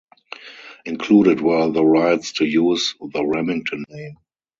Included 0.83 1.41
were 1.41 1.69
the 1.69 1.85
rights 1.85 2.31
to 2.31 2.43
use 2.45 2.95
the 2.99 3.23
Remington 3.23 3.85
name. 3.87 4.17